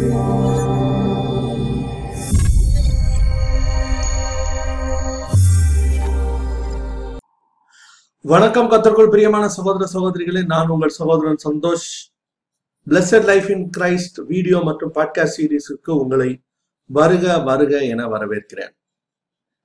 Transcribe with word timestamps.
வணக்கம் 0.00 0.18
கத்தர்க்குள் 8.70 9.10
பிரியமான 9.10 9.48
சகோதர 9.48 9.90
சகோதரிகளே 9.92 10.44
நான் 10.44 10.68
உங்கள் 10.68 10.88
சகோதரன் 10.88 11.36
Santosh. 11.48 12.14
Blessed 12.86 13.24
life 13.24 13.50
in 13.50 13.70
Christ 13.78 14.26
video 14.26 14.58
மற்றும் 14.58 14.94
பாட்காஸ்ட் 14.94 15.30
சீரீஸுக்கு 15.36 15.90
உங்களை 15.90 16.42
வருக 16.86 17.38
வருக 17.38 17.78
என 17.78 18.06
வரவேற்கிறேன். 18.06 18.70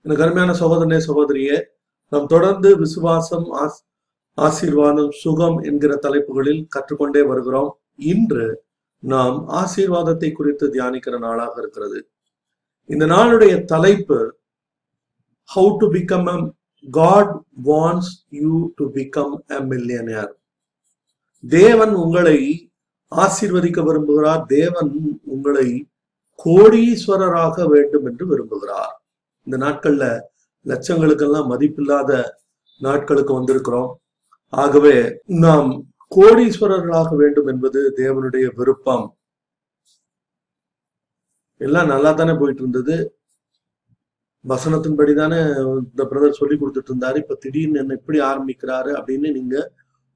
எனக்கு 0.01 0.23
அருமையான 0.23 0.51
சகோதரனே 0.51 1.01
சகோதரியே 1.07 1.63
நாம் 2.09 2.27
தொடர்ந்து 2.27 2.77
விசுவாசம் 2.77 3.53
ஆஸ்- 3.53 3.85
ஆசீர்வாதம் 4.33 5.11
சுகம் 5.11 5.59
என்கிற 5.59 5.95
தலைப்புகளில் 5.95 6.67
கற்றுக்கொண்டே 6.67 7.21
வருகிறோம். 7.21 7.79
இன்று 7.95 8.64
நாம் 9.13 9.37
ஆசீர்வாதத்தை 9.61 10.29
குறித்து 10.31 10.65
தியானிக்கிற 10.75 11.15
நாளாக 11.25 11.53
இருக்கிறது. 11.61 11.99
இந்த 12.89 13.05
நாளுடைய 13.05 13.53
தலைப்பு 13.73 14.17
how 15.49 15.71
to 15.81 15.87
become 15.95 16.27
a 16.35 16.37
God 16.85 17.33
wants 17.69 18.07
you 18.43 18.53
to 18.75 18.85
become 18.97 19.33
a 19.57 19.59
millionaire 19.71 20.31
தேவன் 21.43 21.93
உங்களை 22.03 22.39
ஆசீர்வதிக்க 23.11 23.79
விரும்புகிறார். 23.87 24.41
தேவன் 24.57 24.91
உங்களை 25.33 25.67
கோடீஸ்வரராக 26.45 27.67
வேண்டும் 27.73 28.05
என்று 28.05 28.23
விரும்புகிறார். 28.31 28.95
இந்த 29.47 29.57
நாட்கள்ல 29.65 30.05
லட்சங்களுக்கெல்லாம் 30.65 31.49
மதிப்பில்லாத 31.53 32.11
நாட்களுக்கு 32.81 33.33
வந்திருக்கிறோம். 33.39 33.91
ஆகவே 34.53 34.95
நாம் 35.45 35.69
கோடீஸ்வரர்களாக 36.11 37.09
வேண்டும் 37.21 37.49
என்பது 37.53 37.79
தேவனுடைய 38.01 38.45
விருப்பம். 38.57 39.05
எல்லாம் 41.61 41.91
நல்லா 41.93 42.11
தானே 42.11 42.33
போயிட்டு 42.39 42.61
இருந்தது 42.63 42.95
வசனத்தின்படி 44.45 45.13
தானே 45.19 45.37
இந்த 45.83 46.03
பிரதர் 46.09 46.39
சொல்லி 46.39 46.55
கொடுத்துட்டு 46.57 46.91
இருந்தாரு 46.91 47.17
இப்ப 47.23 47.37
திடீர்னு 47.43 47.81
என்ன 47.83 47.95
இப்படி 47.99 48.17
ஆரம்பிக்கிறாரு 48.31 48.91
அப்படின்னு 48.99 49.29
நீங்க 49.37 49.55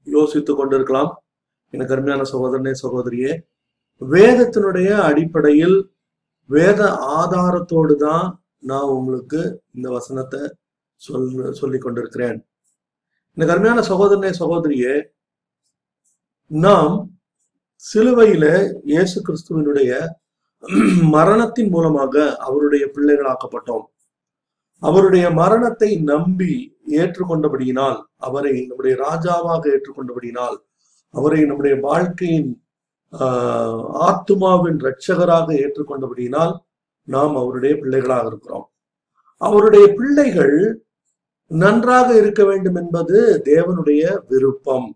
யோசித்து 0.06 0.52
கொண்டிருக்கலாம். 0.54 1.10
எனக்கு 1.72 1.94
அருமையான 1.94 2.24
சகோதரனே 2.32 2.74
சகோதரியே 2.84 3.32
வேதத்தினுடைய 4.02 4.90
அடிப்படையில் 5.08 5.78
வேத 6.50 6.82
ஆதாரத்தோடு 7.18 7.94
தான் 8.06 8.26
நான் 8.70 8.92
உங்களுக்கு 8.98 9.40
இந்த 9.76 9.88
வசனத்தை 9.96 10.40
சொல் 11.00 11.28
சொல்லி 11.60 11.78
கொண்டிருக்கிறேன். 11.78 12.38
எனக்கு 13.36 13.54
அருமையான 13.54 13.82
சகோதரனே 13.90 14.30
சகோதரியே 14.42 14.94
நாம் 16.50 16.94
சிலுவையில 17.84 18.44
இயேசு 18.82 19.22
கிறிஸ்துவனுடைய 19.26 19.90
மரணத்தின் 21.10 21.70
மூலமாக 21.70 22.14
அவருடைய 22.38 22.92
பிள்ளைகளாக்கப்பட்டோம். 22.94 23.86
அவருடைய 24.82 25.30
மரணத்தை 25.30 25.96
நம்பி 26.04 26.52
ஏற்றுக்கொண்டபடியினால் 26.90 27.98
அவரை 28.18 28.66
நம்முடைய 28.66 28.96
ராஜாவாக 28.96 29.62
ஏற்றுக்கொண்டபடியினால் 29.68 30.56
அவரை 31.14 31.44
நம்முடைய 31.44 31.80
வாழ்க்கையின் 31.80 32.50
ஆஹ், 33.12 33.78
ஆத்துமாவின் 34.00 34.78
இரட்சகராக 34.80 35.48
ஏற்றுக்கொண்டபடியினால் 35.54 36.52
நாம் 37.08 37.36
அவருடைய 37.36 37.74
பிள்ளைகளாக 37.76 38.26
இருக்கிறோம். 38.26 38.66
அவருடைய 39.40 39.94
பிள்ளைகள் 39.94 40.56
நன்றாக 41.50 42.16
இருக்க 42.16 42.44
வேண்டும் 42.44 42.74
என்பது 42.74 43.16
தேவனுடைய 43.44 44.02
விருப்பம். 44.28 44.88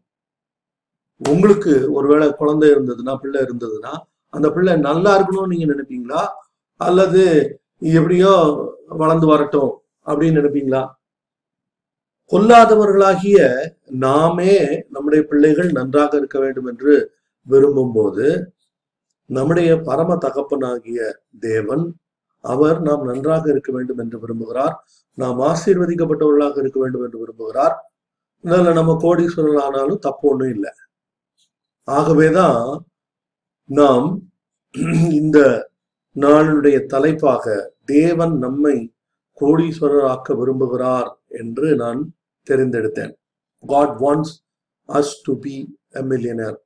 உங்களுக்கு 1.20 1.92
ஒருவேளை 1.92 2.32
குழந்தை 2.32 2.70
இருந்ததுன்னா 2.70 3.16
பிள்ளை 3.16 3.40
இருந்ததுன்னா 3.42 3.92
அந்த 4.28 4.50
பிள்ளை 4.50 4.76
நல்லா 4.76 5.10
இருக்கணும்னு 5.18 5.52
நீங்க 5.52 5.66
நினைப்பீங்களா? 5.74 6.22
அல்லது 6.80 7.22
எப்படியோ 7.78 8.32
வளர்ந்து 8.86 9.26
வரட்டும் 9.26 9.72
அப்படின்னு 10.06 10.38
நினைப்பீங்களா? 10.40 10.82
கொல்லாதவர்களாகிய 12.32 13.38
நாமே 13.84 14.84
நம்முடைய 14.90 15.24
பிள்ளைகள் 15.28 15.70
நன்றாக 15.70 16.16
இருக்க 16.16 16.38
வேண்டும் 16.38 16.66
என்று 16.66 16.92
விரும்பும் 17.46 17.92
போது 17.92 18.52
நம்முடைய 19.26 19.80
பரம 19.80 20.16
தகப்பனாகிய 20.16 21.00
தேவன் 21.40 21.84
அவர் 22.40 22.80
நாம் 22.80 23.02
நன்றாக 23.02 23.50
இருக்க 23.50 23.72
வேண்டும் 23.72 23.98
என்று 23.98 24.18
விரும்புகிறார். 24.18 24.74
நாம் 25.14 25.38
ஆசீர்வதிக்கப்பட்டவர்களாக 25.40 26.58
இருக்க 26.58 26.80
வேண்டும் 26.80 27.02
என்று 27.02 27.18
விரும்புகிறார். 27.22 27.74
அதனால 28.44 28.72
நம்ம 28.72 28.96
கோடீஸ்வரர்கள் 29.02 29.60
ஆனாலும் 29.60 29.98
தப்பு 29.98 30.28
ஒண்ணும் 30.28 30.48
இல்லை. 30.48 30.72
ஆகவேதான் 31.84 32.86
நாம் 33.64 34.32
இந்த 35.10 35.68
நாளுடைய 36.14 36.86
தலைப்பாக 36.86 37.74
தேவன் 37.84 38.38
நம்மை 38.38 38.92
கோடீஸ்வரராக்க 39.40 40.36
விரும்புகிறார் 40.36 41.12
என்று 41.28 41.76
நான் 41.76 42.14
தெரிந்தெடுத்தேன். 42.50 43.12
God 43.66 44.00
wants 44.00 44.44
us 44.88 45.20
to 45.22 45.38
be 45.38 45.76
millionaire 45.92 46.12
millionaire. 46.12 46.56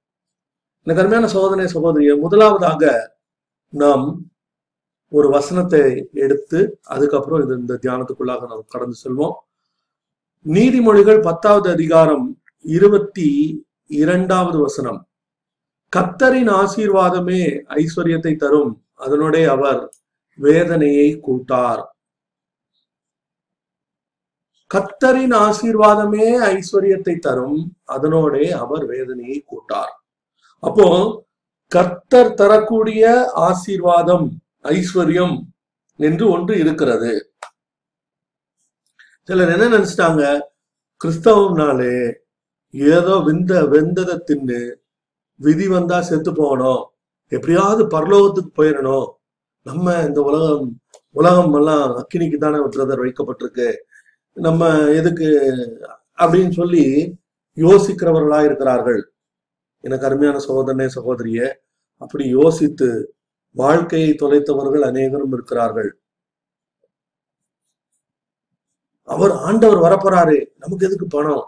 எனக்கு 0.83 1.03
அருமையான 1.03 1.27
சகோதரிய 1.33 2.21
முதலாவதாக 2.21 3.13
நாம் 3.69 4.29
ஒரு 5.09 5.29
வசனத்தை 5.29 6.11
எடுத்து 6.13 6.81
அதுக்கப்புறம் 6.83 7.43
இது 7.43 7.55
இந்த 7.57 7.79
தியானத்துக்குள்ளாக 7.83 8.47
நாம் 8.47 8.65
கடந்து 8.69 8.97
செல்வோம். 9.05 9.35
நீதிமொழிகள் 10.45 11.23
பத்தாவது 11.23 11.71
அதிகாரம் 11.71 12.43
இருபத்தி 12.63 13.67
இரண்டாவது 13.87 14.59
வசனம். 14.59 15.08
கத்தரின் 15.97 16.51
ஆசீர்வாதமே 16.53 17.43
ஐஸ்வர்யத்தை 17.83 18.37
தரும். 18.37 18.73
அதனுடைய 18.95 19.51
அவர் 19.51 19.93
வேதனையை 20.39 21.21
கூட்டார். 21.21 21.83
கத்தரின் 24.75 25.35
ஆசீர்வாதமே 25.47 26.27
ஐஸ்வர்யத்தை 26.55 27.19
தரும். 27.19 27.61
அதனோடே 27.87 28.51
அவர் 28.51 28.85
வேதனையை 28.87 29.39
கூட்டார். 29.47 29.93
அப்போ 30.63 30.89
கர்த்தர் 31.73 32.35
தரக்கூடிய 32.35 33.31
ஆசீர்வாதம் 33.35 34.27
ஐஸ்வர்யம் 34.63 35.37
என்று 35.97 36.31
ஒன்று 36.31 36.59
இருக்கிறது. 36.59 37.13
சிலர் 39.29 39.53
என்ன 39.55 39.79
நினைச்சிட்டாங்க? 39.79 40.41
கிறிஸ்தவம்னாலே 41.01 41.97
ஏதோ 42.75 43.15
விந்த 43.19 43.63
வெந்ததை 43.63 44.17
தின்னு 44.29 44.61
விதி 45.39 45.69
வந்தா 45.69 46.01
செத்து 46.01 46.33
போகணும். 46.33 46.83
எப்படியாவது 47.29 47.83
பரலோகத்துக்கு 47.87 48.51
போயிடணும் 48.57 49.09
நம்ம 49.63 49.95
இந்த 50.09 50.21
உலகம் 50.23 50.81
உலகம் 51.11 51.55
எல்லாம் 51.55 51.91
அக்கினிக்கு 52.01 52.39
தானே 52.39 52.57
பிரதர் 52.57 53.03
வைக்கப்பட்டிருக்கு. 53.05 53.69
நம்ம 54.33 54.89
எதுக்கு 54.89 55.29
அப்படின்னு 56.19 56.51
சொல்லி 56.51 56.85
யோசிக்கிறவர்களா 57.57 58.45
இருக்கிறார்கள். 58.45 59.01
எனக்கு 59.81 60.07
அருமையான 60.07 60.39
சகோதரனே 60.49 60.87
சகோதரிய 60.95 61.41
அப்படி 61.97 62.25
யோசித்து 62.29 62.89
வாழ்க்கையை 63.51 64.11
தொலைத்தவர்கள் 64.11 64.85
அநேகரும் 64.91 65.33
இருக்கிறார்கள். 65.33 65.91
அவர் 69.03 69.31
ஆண்டவர் 69.31 69.83
வரப்போறாரு. 69.87 70.39
நமக்கு 70.57 70.87
எதுக்கு 70.87 71.07
பணம்? 71.07 71.47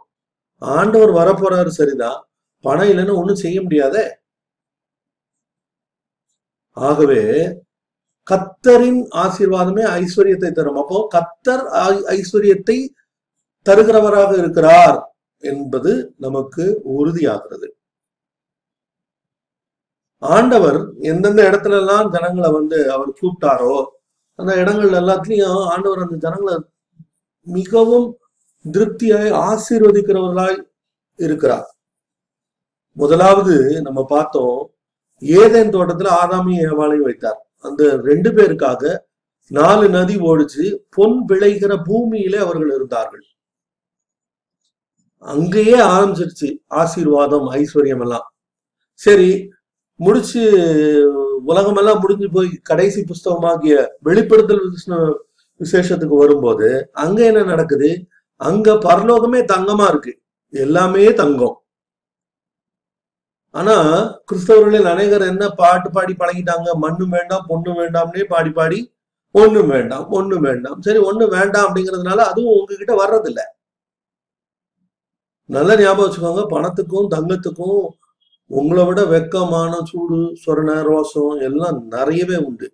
ஆண்டவர் 0.59 1.13
வரப்போறாரு 1.21 1.67
சரிதான். 1.67 2.30
பணம் 2.61 2.89
இல்லைன்னா 2.89 3.17
ஒண்ணும் 3.17 3.35
செய்ய 3.35 3.63
முடியாதே? 3.63 4.17
ஆகவே 6.71 7.21
கத்தரின் 8.31 9.07
ஆசீர்வாதமே 9.11 9.85
ஐஸ்வர்யத்தை 9.85 10.53
தரும். 10.53 10.77
அப்போ 10.77 11.09
கத்தர் 11.15 11.65
ஐ- 11.69 12.03
ஐஸ்வர்யத்தை 12.03 12.89
தருகிறவராக 13.65 14.39
இருக்கிறார் 14.39 15.17
என்பது 15.39 16.15
நமக்கு 16.19 16.81
உறுதியாகிறது. 16.89 17.69
ஆண்டவர் 20.19 20.93
எந்தெந்த 20.99 21.51
இடத்துல 21.51 21.79
எல்லாம் 21.79 22.11
ஜனங்களை 22.11 22.51
வந்து 22.51 22.93
அவர் 22.93 23.09
கூப்பிட்டாரோ 23.09 23.87
அந்த 24.35 24.55
இடங்கள் 24.55 24.91
எல்லாத்துலயும் 24.91 25.65
ஆண்டவர் 25.65 25.99
அந்த 25.99 26.17
ஜனங்களை 26.17 26.63
மிகவும் 27.41 28.19
திருப்தியாய் 28.73 29.31
ஆசீர்வதிக்கிறவர்களாய் 29.31 30.63
இருக்கிறார். 31.17 31.80
முதலாவது 33.01 33.83
நம்ம 33.83 34.05
பார்த்தோம் 34.05 34.71
ஏதேன் 35.21 35.71
தோட்டத்துல 35.71 36.09
ஆதாமி 36.23 36.53
ஏவாளையும் 36.65 37.03
வைத்தார். 37.03 37.51
அந்த 37.59 37.97
ரெண்டு 37.97 38.31
பேருக்காக 38.31 38.99
நாலு 39.49 39.89
நதி 39.89 40.17
ஓடிச்சு 40.17 40.79
பொன் 40.91 41.25
விளைகிற 41.29 41.83
பூமியிலே 41.85 42.39
அவர்கள் 42.39 42.75
இருந்தார்கள். 42.75 43.25
அங்கேயே 45.19 45.81
ஆரம்பிச்சிருச்சு 45.81 46.59
ஆசீர்வாதம் 46.67 47.51
ஐஸ்வர்யம் 47.51 48.01
எல்லாம். 48.01 48.35
சரி 48.93 49.51
முடிச்சு 49.95 50.43
உலகமெல்லாம் 51.47 51.99
முடிஞ்சு 51.99 52.31
போய் 52.31 52.49
கடைசி 52.63 53.05
புஸ்தகமாகிய 53.05 53.87
வெளிப்படுத்தல் 54.01 54.73
விச- 54.73 55.17
விசேஷத்துக்கு 55.57 56.17
வரும்போது 56.17 56.89
அங்க 56.93 57.25
என்ன 57.25 57.43
நடக்குது? 57.43 58.07
அங்க 58.37 58.73
பரலோகமே 58.73 59.45
தங்கமா 59.45 59.89
இருக்கு. 59.89 60.21
எல்லாமே 60.51 61.15
தங்கம். 61.15 61.63
ஆனா 63.55 63.75
கிறிஸ்தவர்களில் 64.29 64.91
அநேகர் 64.93 65.31
என்ன 65.33 65.45
பாட்டு 65.61 65.89
பாடி 65.91 66.13
பழகிட்டாங்க? 66.19 66.69
மண்ணும் 66.85 67.15
வேண்டாம் 67.17 67.47
பொண்ணும் 67.49 67.79
வேண்டாம்னே 67.81 68.25
பாடி 68.33 68.51
பாடி 68.59 68.81
ஒண்ணும் 69.35 69.71
வேண்டாம் 69.75 70.07
ஒண்ணும் 70.19 70.45
வேண்டாம். 70.49 70.79
சரி 70.87 71.01
ஒண்ணு 71.09 71.25
வேண்டாம் 71.37 71.67
அப்படிங்கிறதுனால 71.67 72.21
அதுவும் 72.31 72.57
உங்ககிட்ட 72.59 72.95
வர்றதில்ல. 73.03 73.41
நல்லா 75.57 75.75
ஞாபகம் 75.81 76.05
வச்சுக்கோங்க 76.07 76.43
பணத்துக்கும் 76.55 77.11
தங்கத்துக்கும் 77.15 77.81
உங்களை 78.51 78.83
விட 78.87 79.01
வெக்கமான 79.15 79.73
சூடு 79.91 80.21
சொரண 80.45 80.71
ரோசம் 80.89 81.41
எல்லாம் 81.49 81.77
நிறையவே 81.95 82.37
உண்டு. 82.49 82.69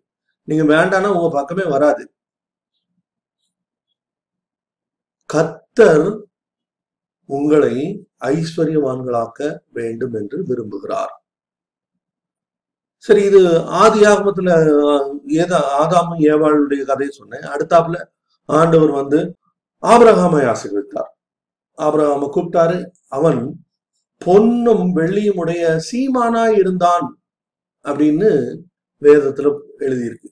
நீங்க 0.49 0.65
வேண்டாம்னா 0.75 1.11
உங்க 1.17 1.29
பக்கமே 1.39 1.65
வராது. 1.75 2.05
கத்தர் 5.31 6.07
உங்களை 7.29 7.75
ஐஸ்வர்யவான்களாக்க 8.21 9.41
வேண்டும் 9.73 10.15
என்று 10.15 10.39
விரும்புகிறார். 10.49 11.15
சரி 13.05 13.23
இது 13.25 13.41
ஆதி 13.83 14.01
ஆகமத்துல 14.03 14.51
ஏதா 15.43 15.59
ஆதாமும் 15.83 16.23
ஏவாளுடைய 16.31 16.83
கதையை 16.85 17.13
சொன்னேன். 17.15 17.45
அடுத்தாப்புல 17.55 17.99
ஆண்டவர் 18.49 18.91
வந்து 18.91 19.21
ஆபிரகாமை 19.83 20.43
ஆசீர்வித்தார் 20.53 21.11
ஆபிரகாமை 21.79 22.29
கூப்பிட்டாரு 22.35 22.79
அவன் 23.09 23.41
பொன்னும் 24.19 24.85
வெள்ளியும் 24.97 25.37
உடைய 25.37 25.65
சீமானா 25.89 26.45
இருந்தான் 26.59 27.07
அப்படின்னு 27.85 28.31
வேதத்துல 29.03 29.49
எழுதியிருக்கு. 29.79 30.31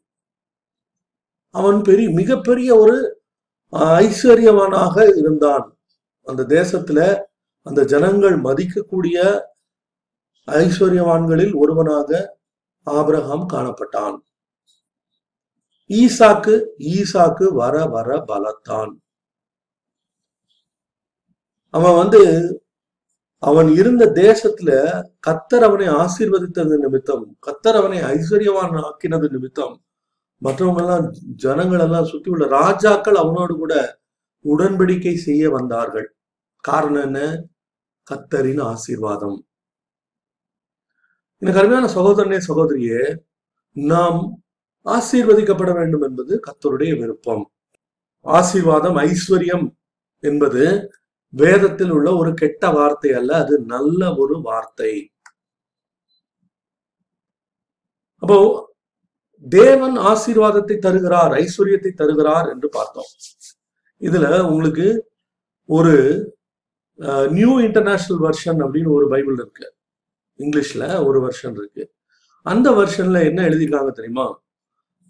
அவன் 1.55 1.79
பெரிய 1.83 2.11
மிகப்பெரிய 2.11 2.71
ஒரு 2.77 2.97
ஐஸ்வர்யவானாக 4.01 4.97
இருந்தான். 5.17 5.67
அந்த 6.27 6.43
தேசத்துல 6.57 7.01
அந்த 7.67 7.81
ஜனங்கள் 7.85 8.37
மதிக்கக்கூடிய 8.47 9.19
ஐஸ்வர்யவான்களில் 10.49 11.55
ஒருவனாக 11.63 12.11
ஆபிரகாம் 12.87 13.47
காணப்பட்டான். 13.53 14.17
ஈசாக்கு 15.91 16.55
ஈசாக்கு 16.97 17.47
வர 17.53 17.75
வர 17.87 18.09
பலத்தான். 18.31 18.93
அவன் 21.75 21.97
வந்து 21.97 22.21
அவன் 23.43 23.69
இருந்த 23.75 24.05
தேசத்துல 24.15 24.71
கத்தர் 25.27 25.65
அவனை 25.69 25.87
ஆசீர்வதித்தது 26.03 26.75
நிமித்தம் 26.85 27.25
கத்தர் 27.47 27.79
அவனை 27.81 27.99
ஐஸ்வர்யவான் 28.15 28.77
ஆக்கினது 28.85 29.29
நிமித்தம் 29.31 29.75
மற்றவங்க 30.43 30.81
எல்லாம் 30.85 31.07
ஜனங்கள் 31.45 31.81
எல்லாம் 31.81 32.05
சுத்தி 32.05 32.31
உள்ள 32.31 32.47
ராஜாக்கள் 32.47 33.15
அவனோடு 33.15 33.55
கூட 33.57 33.75
உடன்படிக்கை 34.45 35.15
செய்ய 35.27 35.51
வந்தார்கள். 35.51 36.09
காரணம் 36.65 37.03
என்ன? 37.03 37.21
கத்தரின் 38.11 38.63
ஆசீர்வாதம். 38.73 39.39
எனக்கு 41.43 41.61
அருமையான 41.61 41.87
சகோதரனே 41.97 42.39
சகோதரியே 42.49 43.03
நாம் 43.77 44.21
ஆசீர்வதிக்கப்பட 44.87 45.71
வேண்டும் 45.75 46.05
என்பது 46.09 46.33
கத்தருடைய 46.47 46.93
விருப்பம். 47.01 47.45
ஆசீர்வாதம் 48.27 48.99
ஐஸ்வர்யம் 49.09 49.67
என்பது 50.25 50.63
வேதத்தில் 51.33 51.91
உள்ள 51.91 52.09
ஒரு 52.17 52.31
கெட்ட 52.35 52.65
வார்த்தை 52.71 53.11
அல்ல 53.21 53.31
அது 53.45 53.55
நல்ல 53.75 54.01
ஒரு 54.23 54.37
வார்த்தை. 54.49 54.93
அப்போ 58.23 58.39
தேவன் 59.47 59.97
ஆசீர்வாதத்தை 60.11 60.77
தருகிறார் 60.79 61.33
ஐஸ்வர்யத்தை 61.45 61.93
தருகிறார் 61.95 62.47
என்று 62.53 62.69
பார்த்தோம். 62.69 63.11
இதுல 64.01 64.27
உங்களுக்கு 64.51 64.87
ஒரு 65.69 65.95
நியூ 67.29 67.59
இன்டர்நேஷனல் 67.59 68.23
வெர்ஷன் 68.23 68.61
அப்படின்னு 68.65 68.93
ஒரு 68.93 69.09
பைபிள் 69.09 69.35
இருக்கு. 69.35 69.75
இங்கிலீஷ்ல 70.39 71.05
ஒரு 71.05 71.19
வெர்ஷன் 71.27 71.53
இருக்கு. 71.53 71.93
அந்த 72.43 72.71
வெர்ஷன்ல 72.71 73.25
என்ன 73.25 73.49
எழுதியிருக்காங்க 73.49 73.91
தெரியுமா? 73.91 74.43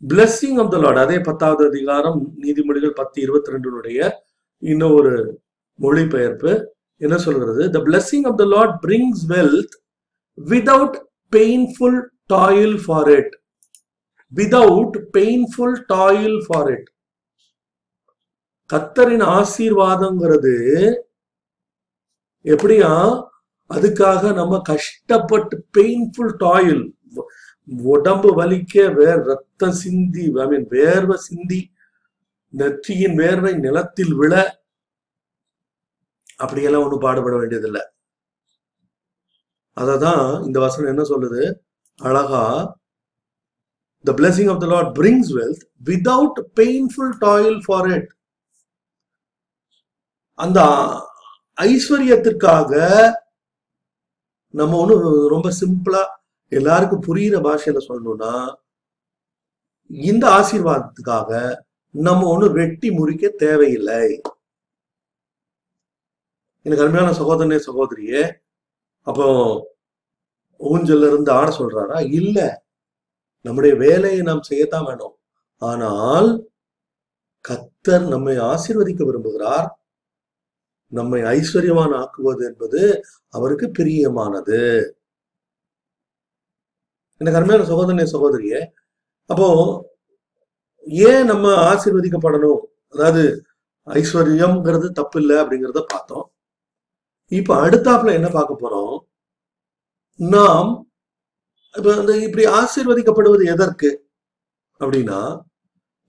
பிளஸ்ஸிங் 0.08 0.58
ஆஃப் 0.62 0.70
த 0.70 0.78
லார்ட் 0.78 0.98
அதே 0.98 1.18
பத்தாவது 1.18 1.68
அதிகாரம் 1.68 2.36
நீதிமொழிகள் 2.42 2.90
பத்து 2.90 3.22
இருபத்தி 3.22 3.52
ரெண்டுனுடைய 3.52 4.10
இன்னும் 4.58 4.92
ஒரு 4.92 5.40
மொழிபெயர்ப்பு. 5.74 6.72
என்ன 6.96 7.18
சொல்கிறது? 7.18 7.70
The 7.70 7.78
blessing 7.78 8.26
of 8.26 8.36
the 8.36 8.44
Lord 8.44 8.84
brings 8.84 9.22
wealth 9.28 9.74
without 10.38 10.98
painful 11.36 12.00
toil 12.32 12.76
for 12.84 13.08
it 13.08 13.34
without 14.34 14.96
painful 15.16 15.76
toil 15.92 16.44
for 16.46 16.70
it 16.70 16.88
கத்தரின் 18.70 19.24
ஆசீர்வாதங்கிறது 19.38 20.54
எப்படியா? 22.52 22.90
அதுக்காக 23.74 24.32
நம்ம 24.34 24.60
கஷ்டப்பட்டு 24.70 25.54
பெயின்ஃபுல் 25.78 26.34
டாயில் 26.42 26.84
உடம்பு 27.92 28.30
வலிக்க 28.40 28.74
வேர் 28.98 29.22
ரத்த 29.30 29.70
சிந்தி 29.82 30.24
ஐ 30.42 30.46
மீன் 30.52 30.66
வேர்வை 30.74 31.16
சிந்தி 31.28 31.60
நெற்றியின் 32.52 33.16
வேர்வை 33.22 33.52
நிலத்தில் 33.66 34.14
விழ. 34.14 34.32
அப்படியெல்லாம் 36.36 36.82
ஒண்ணும் 36.82 37.04
பாடுபட 37.06 37.34
வேண்டியதில்லை. 37.36 37.82
அததான் 39.76 40.24
இந்த 40.46 40.58
வசனம் 40.64 40.92
என்ன 40.92 41.04
சொல்லுது? 41.12 41.42
அழகா 41.98 42.44
the 44.04 44.12
blessing 44.12 44.50
of 44.52 44.60
the 44.60 44.66
Lord 44.66 44.90
brings 44.98 45.30
wealth 45.38 45.64
without 45.88 46.38
painful 46.60 47.14
toil 47.24 47.58
for 47.66 47.88
it 47.96 48.10
அந்த 50.38 50.60
ஐஸ்வர்யத்திற்காக 51.58 52.72
நம்ம 54.50 54.86
ஒண்ணு 54.86 55.26
ரொம்ப 55.28 55.50
சிம்பிளா 55.60 56.02
எல்லாருக்கும் 56.48 57.02
புரியுற 57.02 57.36
பாஷையில 57.40 57.78
சொல்லணும்னா 57.88 58.54
இந்த 59.90 60.28
ஆசீர்வாதத்துக்காக 60.28 61.30
நம்ம 61.90 62.38
ஒண்ணு 62.38 62.52
வெட்டி 62.52 62.90
முறிக்க 62.90 63.28
தேவையில்லை. 63.28 64.20
எனக்கு 66.62 66.84
அருமையான 66.84 67.12
சகோதரனே 67.18 67.58
சகோதரியே 67.66 68.32
அப்போ 69.00 69.26
ஊஞ்சல்ல 70.60 71.06
இருந்து 71.06 71.32
ஆட 71.32 71.50
சொல்றாரா? 71.58 72.12
இல்ல. 72.12 72.64
நம்முடைய 73.40 73.76
வேலையை 73.76 74.22
நாம் 74.22 74.40
செய்யத்தான் 74.48 74.84
வேணும். 74.84 75.18
ஆனால் 75.58 76.48
கத்தர் 77.48 78.08
நம்மை 78.08 78.38
ஆசீர்வதிக்க 78.38 79.02
விரும்புகிறார். 79.04 79.68
நம்மை 80.98 81.20
ஐஸ்வர்யமான 81.36 81.90
ஆக்குவது 82.02 82.42
என்பது 82.50 82.80
அவருக்கு 83.34 83.66
பிரியமானது. 83.78 84.60
எனக்கு 87.20 87.38
அருமையான 87.38 87.66
சகோதரனே 87.70 88.06
சகோதரிய 88.14 88.54
அப்போ 89.30 89.48
ஏன் 91.08 91.24
நம்ம 91.24 91.46
ஆசீர்வதிக்கப்படணும்? 91.72 92.62
அதாவது 92.94 93.22
ஐஸ்வர்யம்ங்கிறது 93.86 94.88
தப்பு 94.98 95.18
இல்லை 95.20 95.36
அப்படிங்கிறத 95.42 95.80
பார்த்தோம். 95.86 96.26
இப்ப 97.32 97.50
அடுத்தாப்புல 97.66 98.16
என்ன 98.18 98.28
பார்க்க 98.30 98.62
போறோம்? 98.62 98.96
நாம் 100.20 100.70
இப்ப 101.74 101.88
அந்த 102.00 102.12
இப்படி 102.26 102.44
ஆசீர்வதிக்கப்படுவது 102.60 103.44
எதற்கு 103.54 103.90
அப்படின்னா 104.80 105.20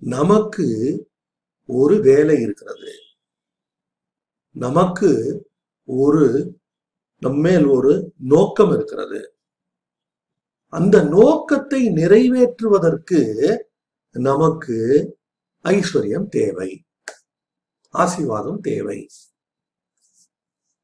நமக்கு 0.01 0.67
ஒரு 1.69 1.95
வேலை 2.07 2.35
இருக்கிறது. 2.41 2.91
நமக்கு 4.55 5.41
ஒரு 5.85 6.57
நம்மேல் 7.19 7.65
ஒரு 7.65 8.13
நோக்கம் 8.19 8.71
இருக்கிறது. 8.71 9.37
அந்த 10.67 11.03
நோக்கத்தை 11.03 11.89
நிறைவேற்றுவதற்கு 11.89 13.57
நமக்கு 14.11 14.75
ஐஸ்வர்யம் 15.63 16.27
தேவை. 16.27 16.85
ஆசீர்வாதம் 17.89 18.59
தேவை. 18.59 19.09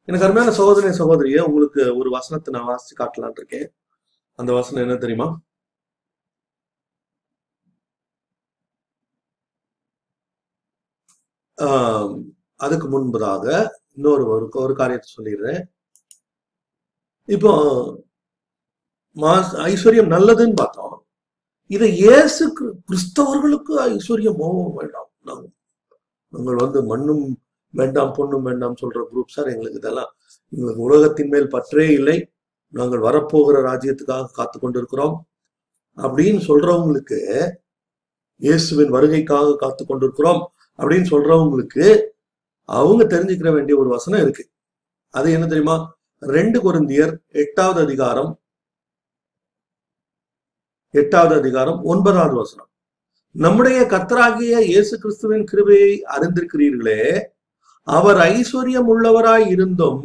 எனக்கு 0.04 0.26
அருமையான 0.26 0.56
சகோதரி 0.56 0.88
சகோதரிய 0.88 1.42
உங்களுக்கு 1.42 1.98
ஒரு 1.98 2.10
வசனத்தை 2.10 2.62
நான் 2.62 2.76
வாசிச்சு 2.76 2.94
காட்டலான் 2.96 3.32
இருக்கேன். 3.32 3.74
அந்த 4.36 4.54
வசனம் 4.54 4.84
என்ன 4.84 4.96
தெரியுமா? 4.98 5.42
ஆஹ் 11.58 12.40
அதுக்கு 12.66 12.88
முன்பதாக 12.94 13.46
இன்னொரு 13.98 14.24
ஒரு 14.34 14.46
ஒரு 14.64 14.74
காரியத்தை 14.80 15.10
சொல்லிடுறேன். 15.16 15.62
இப்போ 17.36 17.52
மாஸ் 19.16 19.52
ஐஸ்வர்யம் 19.70 20.12
நல்லதுன்னு 20.16 20.58
பார்த்தோம். 20.62 20.96
இதை 21.72 21.88
இயேசு 22.04 22.44
கிறிஸ்தவர்களுக்கு 22.60 23.74
ஐஸ்வர்யம் 23.92 24.40
மோகம் 24.42 24.78
வேண்டாம். 24.80 25.10
நாங்கள் 25.30 25.54
நாங்கள் 26.34 26.60
வந்து 26.64 26.80
மண்ணும் 26.92 27.24
வேண்டாம் 27.74 28.14
பொண்ணும் 28.18 28.46
வேண்டாம் 28.50 28.80
சொல்ற 28.82 29.00
குரூப் 29.10 29.34
சார் 29.36 29.52
எங்களுக்கு 29.54 29.82
இதெல்லாம் 29.82 30.12
எங்களுக்கு 30.54 30.82
உலகத்தின் 30.88 31.32
மேல் 31.34 31.54
பற்றே 31.56 31.86
இல்லை. 32.00 32.18
நாங்கள் 32.74 33.06
வரப்போகிற 33.08 33.58
ராஜ்யத்துக்காக 33.70 34.32
காத்து 34.40 34.58
கொண்டிருக்கிறோம். 34.60 35.16
அப்படின்னு 35.98 36.42
சொல்றவங்களுக்கு 36.50 37.20
இயேசுவின் 38.42 38.94
வருகைக்காக 38.96 39.56
காத்து 39.64 39.84
கொண்டிருக்கிறோம். 39.86 40.42
அப்படின்னு 40.80 41.08
சொல்றவங்களுக்கு 41.14 41.86
அவங்க 42.78 43.04
தெரிஞ்சுக்கிற 43.14 43.50
வேண்டிய 43.54 43.76
ஒரு 43.82 43.90
வசனம் 43.96 44.22
இருக்கு. 44.26 44.44
அது 45.14 45.28
என்ன 45.36 45.46
தெரியுமா? 45.46 45.78
ரெண்டு 46.22 46.58
குருந்தியர் 46.66 47.14
எட்டாவது 47.44 47.80
அதிகாரம் 47.88 48.32
எட்டாவது 50.94 51.34
அதிகாரம் 51.42 51.80
ஒன்பதாவது 51.92 52.36
வசனம். 52.36 52.70
நம்முடைய 53.36 53.80
கர்த்தராகிய 53.94 54.56
இயேசு 54.72 54.94
கிறிஸ்துவின் 55.00 55.46
கிருபையை 55.52 55.92
அறிந்திருக்கிறீர்களே 56.16 57.04
அவர் 57.88 58.20
ஐஸ்வர்யம் 58.32 58.90
உள்ளவராய் 58.94 59.46
இருந்தும் 59.48 60.04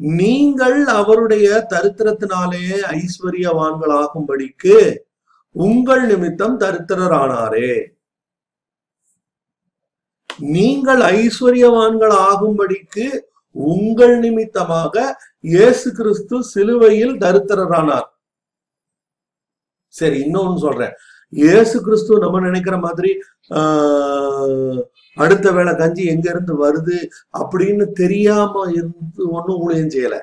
நீங்கள் 0.00 0.78
அவருடைய 1.00 1.46
தரித்திரத்தினாலே 1.74 2.66
ஐஸ்வர்யவான்களாகும்படிக்கு 2.98 4.76
உங்கள் 5.56 6.04
நிமித்தம் 6.06 6.56
தரித்திரரானாரே. 6.64 7.70
நீங்கள் 10.40 11.00
ஐஸ்வர்யவான்கள் 11.16 12.14
ஆகும்படிக்கு 12.28 13.06
உங்கள் 13.56 14.18
நிமித்தமாக 14.18 14.94
இயேசு 15.44 15.92
கிறிஸ்து 15.92 16.42
சிலுவையில் 16.44 17.14
தரித்திரரானார். 17.18 18.08
சரி 19.94 20.18
இன்னொன்னு 20.24 20.58
சொல்றேன். 20.58 20.94
இயேசு 21.32 21.82
கிறிஸ்து 21.82 22.18
நம்ம 22.18 22.40
நினைக்கிற 22.40 22.76
மாதிரி 22.78 23.10
ஆஹ், 23.50 24.78
அடுத்த 25.16 25.50
வேளை 25.52 25.74
கஞ்சி 25.74 26.04
எங்க 26.06 26.30
இருந்து 26.30 26.54
வருது 26.56 26.98
அப்படின்னு 27.34 27.84
தெரியாம 27.92 28.64
இருந்து 28.70 29.22
ஒண்ணும் 29.30 29.60
ஊழியம் 29.60 29.92
செய்யல. 29.94 30.16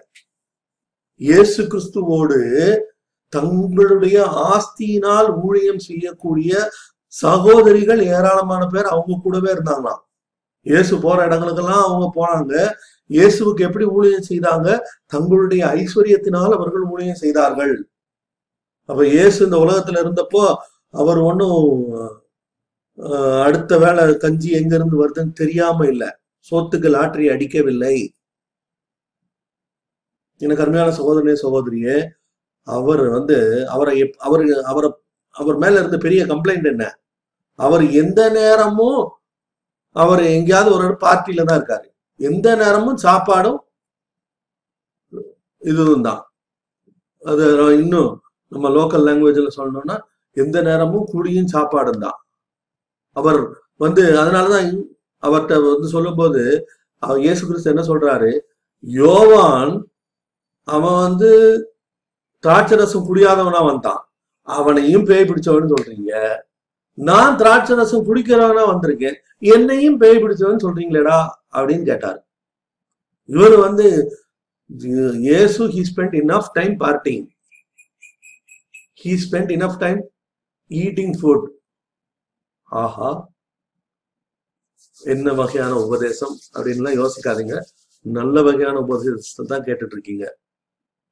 இயேசு 1.22 1.62
கிறிஸ்துவோடு 1.68 2.40
தங்களுடைய 3.34 4.18
ஆஸ்தியினால் 4.52 5.30
ஊழியம் 5.44 5.80
செய்யக்கூடிய 5.80 6.52
சகோதரிகள் 7.14 8.02
ஏராளமான 8.08 8.68
பேர் 8.68 8.86
அவங்க 8.86 9.22
கூடவே 9.24 9.50
இருந்தாங்களாம். 9.52 10.02
இயேசு 10.68 11.00
போற 11.00 11.28
இடங்களுக்கெல்லாம் 11.28 11.84
அவங்க 11.84 12.12
போனாங்க. 12.16 12.74
இயேசுவுக்கு 13.10 13.60
எப்படி 13.60 13.86
ஊழியம் 13.86 14.24
செய்தாங்க? 14.30 14.80
தங்களுடைய 15.06 15.66
ஐஸ்வர்யத்தினால் 15.66 16.54
அவர்கள் 16.54 16.82
ஊழியம் 16.82 17.16
செய்தார்கள். 17.16 17.90
அப்ப 18.86 19.08
இயேசு 19.08 19.46
இந்த 19.46 19.58
உலகத்துல 19.58 20.02
இருந்தப்போ 20.02 20.56
அவர் 20.90 21.18
ஒன்றும் 21.18 21.86
அடுத்த 23.42 23.78
வேளை 23.78 24.18
கஞ்சி 24.18 24.52
எங்க 24.52 24.76
இருந்து 24.76 25.10
வருதுன்னு 25.10 25.34
தெரியாம 25.34 25.88
இல்லை. 25.88 26.10
சோத்துக்கு 26.52 26.90
லாட்டரி 26.90 27.30
அடிக்கவில்லை. 27.30 28.14
எனக்கு 30.38 30.62
அருமையான 30.62 30.96
சகோதரனே 30.96 31.36
சகோதரியே 31.42 32.08
அவர் 32.62 33.10
வந்து 33.10 33.68
அவரை 33.68 34.04
எப்- 34.04 34.14
அவர் 34.14 34.52
அவரை 34.52 34.94
அவர் 35.30 35.58
மேல 35.58 35.80
இருந்த 35.80 35.98
பெரிய 35.98 36.26
கம்ப்ளைண்ட் 36.26 36.64
என்ன? 36.64 37.00
அவர் 37.56 37.92
எந்த 37.92 38.30
நேரமும் 38.30 39.17
அவர் 39.96 40.22
எங்கேயாவது 40.36 40.70
ஒரு 40.78 40.86
பார்ட்டியில 41.04 41.46
தான் 41.48 41.60
இருக்காரு. 41.60 41.88
எந்த 42.20 42.48
நேரமும் 42.62 43.00
சாப்பாடும் 43.06 43.60
இதுவும் 45.62 46.06
தான். 46.08 46.22
அது 47.24 47.46
இன்னும் 47.82 48.12
நம்ம 48.52 48.70
லோக்கல் 48.78 49.06
லாங்குவேஜ்ல 49.08 49.52
சொல்லணும்னா 49.60 49.96
எந்த 50.38 50.58
நேரமும் 50.68 51.08
குடியும் 51.14 51.54
சாப்பாடும் 51.56 52.04
தான். 52.06 52.18
அவர் 53.16 53.40
வந்து 53.84 54.04
அதனாலதான் 54.22 54.68
அவர்கிட்ட 55.24 55.56
வந்து 55.74 55.88
சொல்லும்போது 55.96 56.42
அவர் 57.04 57.20
இயேசு 57.26 57.42
கிறிஸ்து 57.48 57.72
என்ன 57.74 57.84
சொல்றாரு? 57.92 58.32
யோவான் 58.84 59.74
அவன் 60.68 60.98
வந்து 61.06 61.30
திராட்சரசம் 62.44 63.08
குடியாதவனா 63.10 63.62
வந்தான் 63.70 64.02
அவனையும் 64.48 65.08
பேய் 65.10 65.28
பிடிச்சவன்னு 65.30 65.74
சொல்றீங்க. 65.74 66.12
நான் 66.98 67.38
திராட்சை 67.40 67.74
ரசம் 67.80 68.06
குடிக்கிறவனா 68.08 68.64
வந்திருக்கேன். 68.72 69.18
என்னையும் 69.56 69.98
பேய் 70.02 70.22
பிடிச்சவன் 70.24 70.64
சொல்றீங்களேடா 70.66 71.18
அப்படின்னு 71.58 71.86
கேட்டார். 71.90 72.20
இவர் 73.30 73.56
வந்து 73.66 73.86
இயேசு 75.28 75.62
he 75.76 75.82
spend 75.90 76.16
enough 76.22 76.50
time 76.58 76.74
partying 76.84 77.26
he 79.02 79.12
spend 79.26 79.52
enough 79.58 79.78
time 79.84 80.00
eating 80.72 81.14
food 81.20 81.46
ஆஹா. 82.70 83.10
என்ன 85.14 85.34
வகையான 85.42 85.74
உபதேசம் 85.86 86.36
அப்படின்லாம் 86.56 86.98
யோசிக்காதீங்க. 87.02 87.56
நல்ல 88.06 88.42
வகையான 88.48 88.78
உபதேசத்தை 88.86 89.46
தான் 89.52 89.66
கேட்டுட்டு 89.68 89.96
இருக்கீங்க 89.98 90.26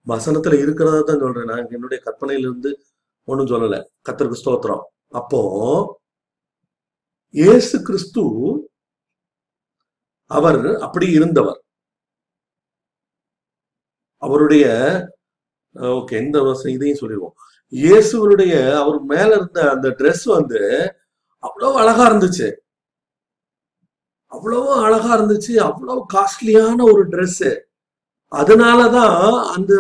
வசனத்துல 0.07 0.57
இருக்கிறதா 0.63 0.99
தான் 1.09 1.23
சொல்றேன். 1.23 1.49
நான் 1.51 1.71
என்னுடைய 1.75 1.99
கற்பனையிலிருந்து 2.07 2.71
ஒன்றும் 3.27 3.51
சொல்லலை. 3.53 3.79
கத்தருக்கு 4.07 4.41
ஸ்தோத்திரம். 4.41 4.83
அப்போ 5.19 5.41
இயேசு 7.33 7.75
கிறிஸ்து 7.87 8.23
அவர் 10.31 10.61
அப்படி 10.85 11.07
இருந்தவர். 11.17 11.59
அவருடைய 14.21 14.65
ஓகே 15.75 16.15
இந்த 16.25 16.37
இதையும் 16.75 17.01
சொல்லிடுவோம். 17.01 17.35
இயேசுவருடைய 17.73 18.53
அவர் 18.81 18.99
மேல 19.13 19.29
இருந்த 19.37 19.59
அந்த 19.73 19.87
ட்ரெஸ் 19.99 20.25
வந்து 20.37 20.61
அவ்வளவு 21.47 21.75
அழகா 21.81 22.03
இருந்துச்சு. 22.09 22.47
அவ்வளவு 24.31 24.69
அழகா 24.85 25.09
இருந்துச்சு 25.17 25.53
அவ்வளவு 25.67 26.01
காஸ்ட்லியான 26.15 26.79
ஒரு 26.91 27.03
ட்ரெஸ் 27.13 27.49
அதனாலதான் 28.31 29.17
அந்த 29.55 29.73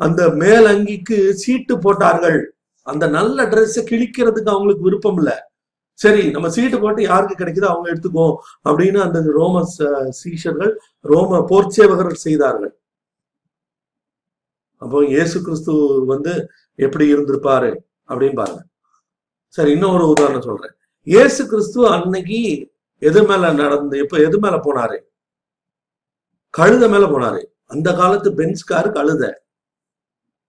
அந்த 0.00 0.22
மேல் 0.42 0.66
அங்கிக்கு 0.72 1.18
சீட்டு 1.42 1.74
போட்டார்கள். 1.84 2.40
அந்த 2.86 3.04
நல்ல 3.16 3.44
ட்ரெஸ்ஸை 3.52 3.82
கிழிக்கிறதுக்கு 3.90 4.52
அவங்களுக்கு 4.54 4.86
விருப்பம் 4.88 5.18
இல்ல. 5.22 5.32
சரி 5.98 6.22
நம்ம 6.34 6.46
சீட்டு 6.54 6.76
போட்டு 6.82 7.02
யாருக்கு 7.02 7.34
கிடைக்குதோ 7.40 7.68
அவங்க 7.72 7.86
எடுத்துக்கோ 7.92 8.26
அப்படின்னு 8.68 8.98
அந்த 9.06 9.18
ரோம 9.38 9.62
சீஷர்கள் 10.20 10.72
ரோம 11.12 11.40
போர்ச்சேவகர்கள் 11.50 12.24
செய்தார்கள். 12.26 12.72
அப்போ 14.82 14.98
இயேசு 15.14 15.36
கிறிஸ்து 15.46 15.72
வந்து 16.12 16.32
எப்படி 16.78 17.04
இருந்திருப்பாரு 17.14 17.70
அப்படின்னு 18.10 18.36
பாருங்க. 18.40 18.62
சரி 19.56 19.70
இன்னும் 19.76 19.94
ஒரு 19.96 20.04
உதாரணம் 20.14 20.46
சொல்றேன். 20.48 20.74
இயேசு 21.06 21.42
கிறிஸ்து 21.52 21.80
அன்னைக்கு 21.94 22.40
எது 23.08 23.20
மேல 23.28 23.52
நடந்து 23.62 23.94
எப்ப 24.04 24.16
எது 24.26 24.36
மேல 24.44 24.56
போனாரு? 24.66 24.98
கழுத 26.54 26.84
மேல 26.94 27.04
போனாரு. 27.12 27.40
அந்த 27.72 27.88
காலத்து 28.00 28.28
பென்ஸ் 28.40 28.68
காரு 28.70 28.88
கழுத. 28.98 29.22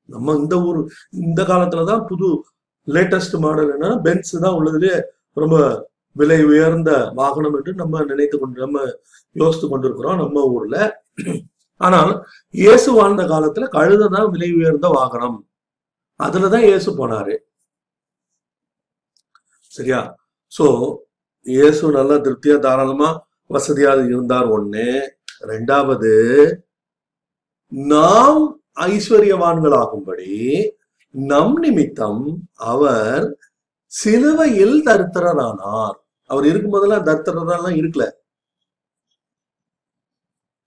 நம்ம 0.10 0.36
இந்த 0.42 0.56
ஊர் 0.68 0.80
இந்த 1.26 1.42
காலத்துல 1.52 1.86
தான் 1.92 2.04
புது 2.10 2.30
லேட்டஸ்ட் 2.88 3.36
மாடல் 3.44 3.72
என்னன்னா 3.76 3.92
பென்ஸ் 4.06 4.34
தான் 4.46 4.58
உள்ளதுலயே 4.60 4.96
ரொம்ப 5.42 5.58
விலை 6.16 6.40
உயர்ந்த 6.50 6.92
வாகனம் 7.20 7.56
என்று 7.60 7.72
நம்ம 7.82 8.04
நினைத்து 8.12 8.38
கொண்டு 8.40 8.66
நம்ம 8.66 8.80
யோசித்து 9.36 9.68
கொண்டிருக்கிறோம் 9.70 10.20
நம்ம 10.24 10.44
ஊர்ல. 10.56 10.78
ஆனால் 11.82 12.12
இயேசு 12.64 12.90
வாழ்ந்த 12.98 13.24
காலத்துல 13.32 13.68
கழுத 13.78 14.10
தான் 14.16 14.30
விலை 14.34 14.50
உயர்ந்த 14.60 14.88
வாகனம். 14.98 15.38
அதுலதான் 16.20 16.66
இயேசு 16.70 16.90
போனாரு. 17.00 17.36
சரியா? 19.74 20.02
சோ 20.52 20.66
இயேசு 21.46 21.92
நல்லா 21.98 22.16
திருப்தியா 22.26 22.58
தாராளமா 22.66 23.10
வசதியா 23.50 23.92
இருந்தார். 24.10 24.50
ஒண்ணு. 24.58 24.88
ரெண்டாவது 25.52 26.12
நாம் 27.72 28.44
ஐஸ்வர்யவான்களாகும்படி 28.78 30.66
நம் 31.10 31.58
நிமித்தம் 31.58 32.44
அவர் 32.54 33.38
சிலுவையில் 33.86 34.84
தரித்திரரானார். 34.86 35.98
அவர் 36.26 36.46
இருக்கும் 36.46 36.72
போதெல்லாம் 36.72 37.06
தரித்திரரெல்லாம் 37.06 37.78
இருக்கல. 37.82 38.10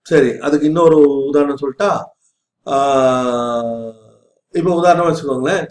சரி 0.03 0.39
அதுக்கு 0.39 0.67
இன்னொரு 0.67 0.99
உதாரணம் 1.27 1.63
சொல்லிட்டா 1.63 2.05
ஆஹ் 2.67 3.93
இப்ப 4.53 4.75
உதாரணம் 4.75 5.07
வச்சுக்கோங்களேன். 5.07 5.67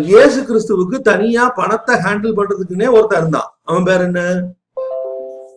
இயேசு 0.00 0.38
கிறிஸ்துவுக்கு 0.42 1.00
தனியா 1.00 1.48
பணத்தை 1.48 1.96
ஹேண்டில் 1.96 2.36
பண்றதுக்குன்னே 2.38 2.88
ஒருத்தர் 2.96 3.16
இருந்தான். 3.16 3.58
அவன் 3.62 3.84
பேர் 3.84 4.00
என்ன? 4.00 4.44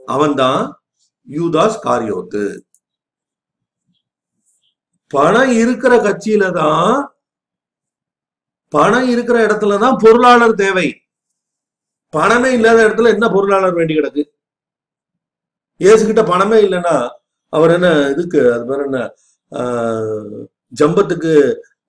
அவன்தான் 0.05 0.81
யூதாஸ் 1.29 1.79
காரியோத்து. 1.83 2.59
பணம் 5.13 5.51
இருக்கிற 5.61 5.93
கட்சியில 6.05 6.43
தான் 6.57 6.91
பணம் 8.73 9.07
இருக்கிற 9.13 9.37
இடத்துல 9.45 9.77
தான் 9.79 9.97
பொருளாளர் 10.03 10.59
தேவை. 10.61 10.87
பணமே 12.13 12.49
இல்லாத 12.57 12.77
இடத்துல 12.85 13.11
என்ன 13.15 13.25
பொருளாளர் 13.33 13.77
வேண்டி 13.77 13.93
கிடக்கு? 13.97 14.23
ஏசுகிட்ட 15.79 16.21
பணமே 16.29 16.57
இல்லைன்னா 16.65 16.95
அவர் 17.53 17.71
என்ன 17.75 17.87
இதுக்கு 18.13 18.39
அது 18.53 18.65
பேர் 18.69 18.85
என்ன 18.87 18.99
ஆஹ், 19.51 20.41
ஜம்பத்துக்கு 20.73 21.31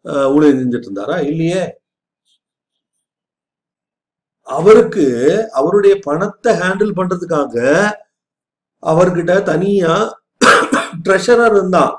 ஊழியர் 0.04 0.30
ஊழியம் 0.34 0.60
செஞ்சுட்டு 0.60 0.88
இருந்தாரா? 0.88 1.16
இல்லையே. 1.30 1.62
அவருக்கு 4.48 5.04
அவருடைய 5.54 5.94
பணத்தை 6.06 6.52
ஹேண்டில் 6.60 6.96
பண்றதுக்காக 6.96 7.56
அவர்கிட்ட 8.82 9.32
தனியா 9.50 9.92
ட்ரெஷரர் 11.04 11.54
இருந்தான். 11.56 11.94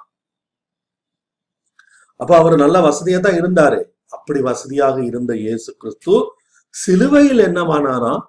அப்ப 2.23 2.31
அவர் 2.41 2.55
நல்ல 2.63 2.77
வசதியா 2.89 3.19
தான் 3.25 3.39
இருந்தாரு. 3.41 3.79
அப்படி 4.17 4.39
வசதியாக 4.49 4.97
இருந்த 5.09 5.31
இயேசு 5.45 5.69
கிறிஸ்து 5.81 6.15
சிலுவையில் 6.75 7.41
என்னவானாராம்? 7.47 8.23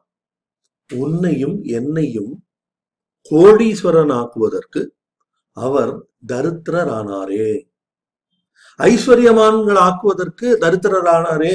உன்னையும் 0.90 1.56
என்னையும் 1.78 2.32
கோடீஸ்வரன் 3.30 4.12
ஆக்குவதற்கு 4.20 4.80
அவர் 5.56 5.92
தரித்திரரானாரே. 6.32 7.46
ஐஸ்வர்யமான்கள் 8.78 9.78
ஆக்குவதற்கு 9.88 10.46
தரித்திரரானாரே 10.64 11.54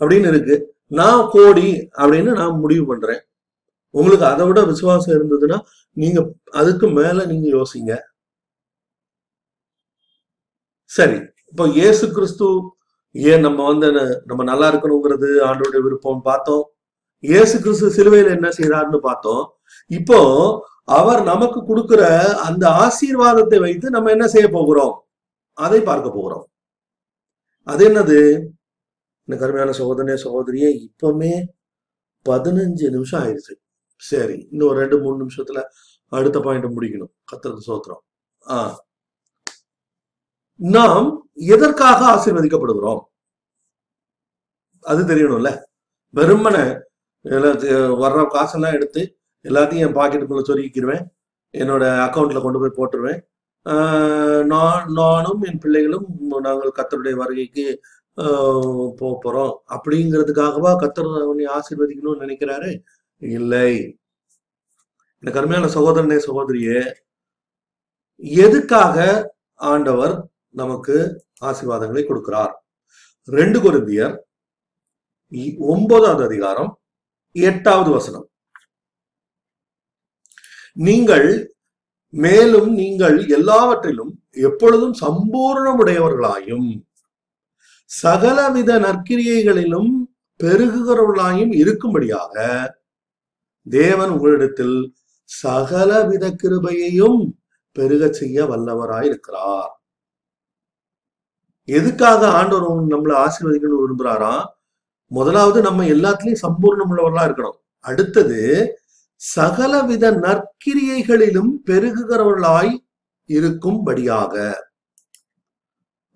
அப்படின்னு 0.00 0.28
இருக்கு. 0.32 0.56
நான் 0.98 1.24
கோடி 1.32 1.68
அப்படின்னு 2.02 2.30
நான் 2.40 2.60
முடிவு 2.62 2.84
பண்றேன். 2.86 3.22
உங்களுக்கு 3.94 4.26
அதை 4.32 4.44
விட 4.46 4.60
விசுவாசம் 4.70 5.14
இருந்ததுன்னா 5.16 5.58
நீங்க 5.96 6.18
அதுக்கு 6.60 6.86
மேல 6.98 7.18
நீங்க 7.32 7.46
யோசிங்க. 7.56 7.92
சரி. 10.90 11.18
இப்போ 11.52 11.64
இயேசு 11.68 12.10
கிறிஸ்து 12.10 12.46
ஏன் 13.14 13.40
நம்ம 13.40 13.60
வந்து 13.64 13.88
நம்ம 14.26 14.42
நல்லா 14.44 14.66
இருக்கணுங்கிறது 14.72 15.28
ஆண்டோட 15.48 15.76
விருப்பம் 15.82 16.22
பார்த்தோம். 16.22 16.64
இயேசு 17.24 17.56
கிறிஸ்து 17.60 17.90
சிலுவையில் 17.90 18.34
என்ன 18.34 18.48
செய்யறாருன்னு 18.48 18.98
பார்த்தோம். 18.98 19.42
இப்போ 19.90 20.18
அவர் 20.84 21.22
நமக்கு 21.22 21.64
கொடுக்கிற 21.64 22.02
அந்த 22.38 22.64
ஆசீர்வாதத்தை 22.84 23.58
வைத்து 23.60 23.90
நம்ம 23.90 24.10
என்ன 24.10 24.26
செய்ய 24.28 24.48
போகிறோம்? 24.48 24.94
அதை 25.58 25.80
பார்க்க 25.82 26.10
போகிறோம். 26.10 26.44
அது 27.66 27.88
என்னது? 27.88 28.18
இந்த 29.28 29.36
கருமையான 29.40 29.72
சகோதரனே 29.78 30.14
சகோதரியே 30.24 30.68
இப்பவுமே 30.86 31.32
பதினஞ்சு 32.26 32.86
நிமிஷம் 32.90 33.20
ஆயிடுச்சு. 33.22 33.54
சரி 34.02 34.36
இன்னும் 34.50 34.68
ஒரு 34.68 34.78
ரெண்டு 34.80 34.98
மூணு 35.00 35.16
நிமிஷத்துல 35.24 35.60
அடுத்த 36.12 36.38
பாயிண்ட் 36.40 36.74
முடிக்கணும். 36.76 37.12
கத்திரத்து 37.32 37.68
சோத்திரம் 37.68 38.02
ஆ. 38.46 38.58
நாம் 40.60 41.30
எதற்காக 41.34 42.00
ஆசீர்வதிக்கப்படுகிறோம்? 42.14 43.00
அது 44.80 45.02
தெரியணும்ல. 45.04 45.62
வெறுமனை 46.14 46.80
வர்ற 47.24 48.26
காசெல்லாம் 48.26 48.72
எடுத்து 48.72 49.18
எல்லாத்தையும் 49.44 49.84
என் 49.86 49.96
பாக்கெட்டுக்குள்ள 49.96 50.42
சொருக்கிடுவேன் 50.48 51.04
என்னோட 51.54 51.84
அக்கௌண்ட்ல 52.06 52.42
கொண்டு 52.42 52.60
போய் 52.60 52.78
போட்டுருவேன். 52.78 53.20
ஆஹ் 53.64 54.44
நான் 54.44 54.92
நானும் 54.92 55.42
என் 55.42 55.58
பிள்ளைகளும் 55.58 56.06
நாங்கள் 56.40 56.72
கத்தருடைய 56.74 57.14
வருகைக்கு 57.14 57.80
ஆஹ் 58.16 58.94
போறோம். 59.00 59.54
அப்படிங்கிறதுக்காகவா 59.68 60.72
கத்தர் 60.76 61.22
உன்னை 61.22 61.46
ஆசீர்வதிக்கணும்னு 61.46 62.24
நினைக்கிறாரு? 62.24 62.82
இல்லை. 63.18 63.98
இந்த 65.18 65.30
கருமையான 65.32 65.72
சகோதரனே 65.72 66.18
சகோதரியே 66.26 66.92
எதுக்காக 68.16 68.98
ஆண்டவர் 69.54 70.28
நமக்கு 70.50 70.96
ஆசீர்வாதங்களை 71.48 72.02
கொடுக்கிறார். 72.06 72.52
ரெண்டு 73.28 73.58
கொரிந்தியர் 73.64 74.16
ஒன்பதாவது 75.72 76.22
அதிகாரம் 76.24 76.70
எட்டாவது 77.36 77.90
வசனம். 77.90 78.26
நீங்கள் 80.86 81.28
மேலும் 82.14 82.70
நீங்கள் 82.80 83.16
எல்லாவற்றிலும் 83.38 84.12
எப்பொழுதும் 84.48 84.94
சம்பூர்ணமுடையவர்களாயும் 85.02 86.68
சகலவித 87.90 88.70
நற்கிரியைகளிலும் 88.86 89.92
பெருகுகிறவர்களாயும் 90.40 91.52
இருக்கும்படியாக 91.62 92.34
தேவன் 93.66 94.12
உங்களிடத்தில் 94.14 94.78
சகலவித 95.30 96.26
கிருபையையும் 96.42 97.20
பெருகச் 97.76 98.18
செய்ய 98.20 98.44
வல்லவராயிருக்கிறார். 98.52 99.74
எதுக்காக 101.78 102.22
ஆண்டவர் 102.38 102.92
நம்மளை 102.92 103.14
ஆசீர்வதிக்கணும்னு 103.24 103.84
விரும்புறாராம் 103.84 104.44
முதலாவது 105.10 105.58
நம்ம 105.66 105.84
எல்லாத்துலயும் 105.94 106.42
சம்பூர்ணம் 106.44 106.90
உள்ளவர்களா 106.92 107.24
இருக்கணும். 107.28 107.58
அடுத்தது 107.84 108.40
சகலவித 109.20 110.04
நற்கிரியைகளிலும் 110.24 111.52
பெருகுகிறவர்களாய் 111.68 112.72
இருக்கும்படியாக. 113.28 114.34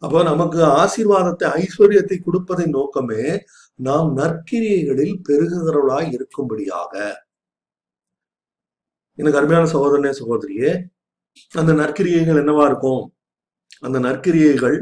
அப்போ 0.02 0.20
நமக்கு 0.30 0.60
ஆசீர்வாதத்தை 0.82 1.46
ஐஸ்வர்யத்தை 1.60 2.16
கொடுப்பதின் 2.20 2.74
நோக்கமே 2.78 3.24
நாம் 3.78 4.08
நற்கிரியைகளில் 4.18 5.14
பெருகுகிறவர்களாய் 5.28 6.08
இருக்கும்படியாக. 6.16 6.94
எனக்கு 9.18 9.38
அருமையான 9.40 9.68
சகோதரனே 9.74 10.12
சகோதரியே 10.20 10.70
அந்த 11.60 11.72
நற்கிரியைகள் 11.80 12.40
என்னவா 12.42 12.64
இருக்கும்? 12.70 13.02
அந்த 13.86 13.98
நற்கிரியைகள் 14.06 14.76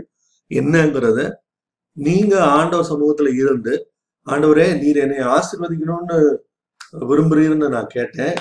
என்னங்கிறத 0.51 1.33
நீங்க 1.97 2.45
ஆண்டவர் 2.45 2.91
சமூகத்துல 2.91 3.35
இருந்து 3.35 3.93
ஆண்டவரே 4.27 4.67
நீர் 4.81 4.97
என்னை 4.97 5.19
ஆசிர்வதிக்கணும்னு 5.19 6.37
விரும்புறீர்னு 7.01 7.69
நான் 7.69 7.87
கேட்டேன். 7.87 8.35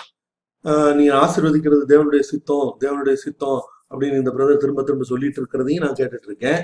நீ 0.96 1.10
ஆசிர்வதிக்கிறது 1.10 1.84
தேவனுடைய 1.88 2.20
சித்தம் 2.20 2.78
தேவனுடைய 2.80 3.14
சித்தம் 3.14 3.62
அப்படின்னு 3.90 4.18
இந்த 4.18 4.32
பிரதர் 4.32 4.58
திரும்ப 4.58 4.84
திரும்ப 4.84 5.04
சொல்லிட்டு 5.04 5.40
இருக்கிறதையும் 5.42 5.84
நான் 5.84 5.94
கேட்டுட்டு 5.94 6.26
இருக்கேன். 6.26 6.62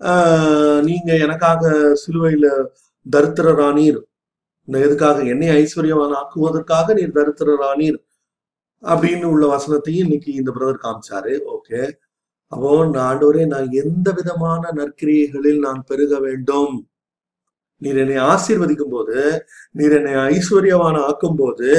ஆஹ் 0.00 0.82
நீங்க 0.82 1.16
எனக்காக 1.16 1.70
சிலுவையில 2.02 2.46
தரித்திர 3.10 3.48
ராணீர் 3.62 4.00
எதுக்காக 4.68 5.22
என்னை 5.24 5.48
ஐஸ்வர்யமான 5.48 6.12
ஆக்குவதற்காக 6.22 6.94
நீர் 6.94 7.16
தரித்திர 7.16 7.56
ராணீர் 7.64 7.98
அப்படின்னு 8.82 9.24
உள்ள 9.24 9.44
வசனத்தையும் 9.56 10.04
இன்னைக்கு 10.06 10.32
இந்த 10.32 10.50
பிரதர் 10.50 10.82
காமிச்சாரு. 10.82 11.34
ஓகே 11.56 11.80
அப்போ 12.52 12.70
நான் 12.92 13.06
ஆண்டவரே 13.10 13.42
நான் 13.46 13.68
எந்த 13.82 14.08
விதமான 14.18 14.70
நற்கிரியைகளில் 14.76 15.58
நான் 15.66 15.80
பெருக 15.88 16.12
வேண்டும்? 16.26 16.74
நீர் 17.82 17.98
என்னை 18.02 18.16
ஆசீர்வதிக்கும் 18.32 18.94
போது 18.94 19.18
நீர் 19.78 19.94
என்னை 19.98 20.14
ஐஸ்வர்யவான 20.28 20.96
ஆக்கும் 21.08 21.38
போது 21.40 21.70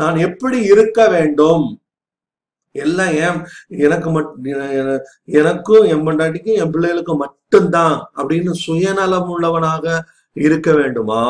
நான் 0.00 0.16
எப்படி 0.28 0.58
இருக்க 0.72 1.00
வேண்டும்? 1.14 1.66
எல்லாம் 2.74 3.12
ஏன் 3.26 3.38
எனக்கு 3.84 4.08
மட் 4.10 4.32
எனக்கும் 5.40 5.84
என் 5.92 6.04
பண்டாட்டிக்கும் 6.06 6.58
என் 6.62 6.72
பிள்ளைகளுக்கும் 6.74 7.22
மட்டும்தான் 7.24 7.96
அப்படின்னு 8.18 8.52
சுயநலம் 8.66 9.30
உள்ளவனாக 9.34 9.86
இருக்க 10.46 10.70
வேண்டுமா? 10.80 11.22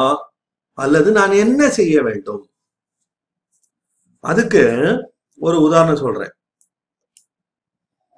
அல்லது 0.79 1.11
நான் 1.19 1.35
என்ன 1.45 1.69
செய்ய 1.79 1.97
வேண்டும்? 2.03 2.43
அதுக்கு 4.25 4.65
ஒரு 5.41 5.57
உதாரணம் 5.67 6.03
சொல்றேன். 6.05 6.35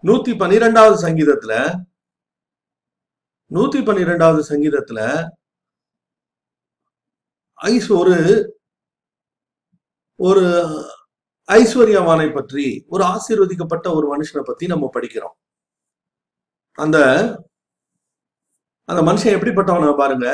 நூத்தி 0.06 0.32
பன்னிரெண்டாவது 0.38 0.96
சங்கீதத்துல 1.06 1.54
நூத்தி 3.50 3.84
பன்னிரெண்டாவது 3.84 4.42
சங்கீதத்துல 4.50 5.00
ஐஸ் 7.54 7.88
ஒரு 7.92 8.16
ஒரு 10.16 10.44
ஐஸ்வர்யவானை 11.48 12.32
பற்றி 12.32 12.84
ஒரு 12.88 13.04
ஆசீர்வதிக்கப்பட்ட 13.04 13.86
ஒரு 13.94 14.06
மனுஷனை 14.14 14.42
பத்தி 14.44 14.66
நம்ம 14.66 14.90
படிக்கிறோம். 14.94 15.36
அந்த 16.72 16.98
அந்த 18.84 19.00
மனுஷன் 19.12 19.34
எப்படிப்பட்டவன 19.36 19.96
பாருங்க. 19.96 20.26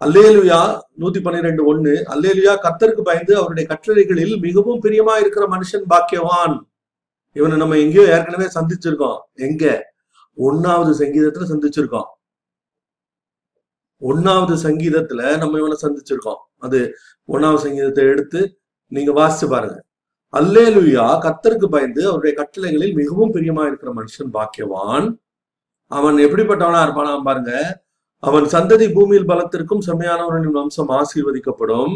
அல்லேலுயா 0.00 0.60
நூத்தி 0.98 1.20
பன்னிரெண்டு 1.22 1.62
ஒண்ணு 1.72 1.94
அல்லேலுயா 2.14 2.54
கத்தருக்கு 2.66 3.02
பயந்து 3.02 3.36
அவருடைய 3.36 3.66
கட்டளைகளில் 3.72 4.34
மிகவும் 4.40 4.82
பிரியமா 4.82 5.20
இருக்கிற 5.20 5.46
மனுஷன் 5.46 5.84
பாக்கியவான். 5.94 6.71
இவனை 7.32 7.56
நம்ம 7.56 7.78
எங்கேயோ 7.78 8.04
ஏற்கனவே 8.08 8.46
சந்திச்சிருக்கோம். 8.54 9.18
எங்க? 9.34 9.92
ஒன்னாவது 10.36 10.92
சங்கீதத்துல 11.02 11.46
சந்திச்சிருக்கோம். 11.52 12.10
ஒன்னாவது 14.00 14.54
சங்கீதத்துல 14.62 15.38
நம்ம 15.38 15.58
இவனை 15.58 15.76
சந்திச்சிருக்கோம். 15.82 16.40
அது 16.58 16.94
ஒன்னாவது 17.28 17.56
சங்கீதத்தை 17.56 18.04
எடுத்து 18.04 18.60
நீங்க 18.92 19.12
வாசிச்சு 19.12 19.48
பாருங்க. 19.48 19.82
அல்லேலுயா 20.32 21.06
கத்தருக்கு 21.24 21.66
பயந்து 21.66 22.08
அவருடைய 22.08 22.32
கட்டளைகளில் 22.36 22.94
மிகவும் 22.94 23.34
பிரியமா 23.34 23.66
இருக்கிற 23.66 23.92
மனுஷன் 23.92 24.32
பாக்கியவான். 24.32 25.06
அவன் 25.86 26.16
எப்படிப்பட்டவனா 26.16 26.80
இருப்பானா 26.84 27.22
பாருங்க. 27.22 27.82
அவன் 28.18 28.44
சந்ததி 28.44 28.92
பூமியில் 28.94 29.28
பலத்திற்கும் 29.28 29.84
செம்மையானவர்களின் 29.86 30.56
வம்சம் 30.58 30.88
ஆசீர்வதிக்கப்படும். 30.88 31.94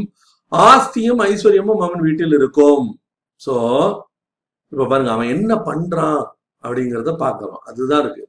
ஆஸ்தியும் 0.53 1.22
ஐஸ்வர்யமும் 1.29 1.83
அவன் 1.87 2.01
வீட்டில் 2.01 2.33
இருக்கும். 2.33 3.01
சோ 3.46 3.55
இப்ப 4.77 4.89
பாருங்க 4.89 5.11
அவன் 5.12 5.29
என்ன 5.29 5.55
பண்றான் 5.55 6.25
அப்படிங்கிறத 6.62 7.17
பார்க்கிறோம். 7.17 7.61
அதுதான் 7.65 8.01
இருக்கு. 8.01 8.29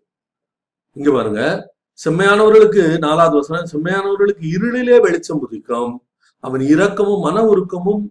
இங்க 0.93 1.11
பாருங்க 1.11 1.71
செம்மையானவர்களுக்கு 2.05 2.97
நாலாவது 2.97 3.35
வசனம் 3.35 3.67
செம்மையானவர்களுக்கு 3.73 4.45
இருளிலே 4.53 5.01
வெளிச்சம் 5.01 5.41
உதிக்கும். 5.41 5.93
அவன் 6.39 6.61
இரக்கமும் 6.61 7.19
மன 7.19 7.43
உருக்கமும் 7.43 8.03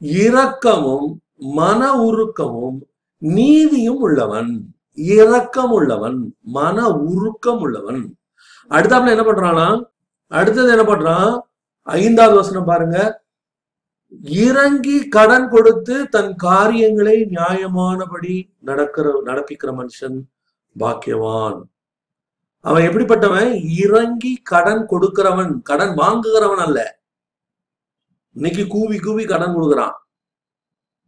இரக்கமும் 0.00 1.08
மன 1.36 1.90
உருக்கமும் 2.00 2.78
நீதியும் 3.18 4.00
உள்ளவன். 4.00 4.74
இரக்கம் 4.94 5.70
உள்ளவன் 5.70 6.36
மன 6.40 6.88
உருக்கம் 6.88 7.60
உள்ளவன். 7.60 8.16
அடுத்தாப்புல 8.70 9.14
என்ன 9.16 9.22
பண்றானா? 9.22 9.84
அடுத்தது 10.26 10.70
என்ன 10.70 10.82
பண்றான்? 10.82 11.40
ஐந்தாவது 11.82 12.36
வசனம் 12.36 12.64
பாருங்க 12.64 13.22
இறங்கி 14.20 15.08
கடன் 15.08 15.48
கொடுத்து 15.48 16.08
தன் 16.08 16.34
காரியங்களை 16.36 17.16
நியாயமானபடி 17.22 18.50
நடக்கிற 18.58 19.22
நடப்பிக்கிற 19.24 19.70
மனுஷன் 19.80 20.18
பாக்கியவான். 20.78 21.62
அவன் 22.60 22.82
எப்படிப்பட்டவன்? 22.82 23.50
இறங்கி 23.84 24.36
கடன் 24.42 24.86
கொடுக்கிறவன் 24.90 25.62
கடன் 25.62 25.94
வாங்குகிறவன் 25.96 26.62
அல்ல. 26.66 27.02
இன்னைக்கு 28.32 28.66
கூவி 28.66 28.98
கூவி 28.98 29.24
கடன் 29.24 29.56
கொடுக்குறான். 29.56 29.96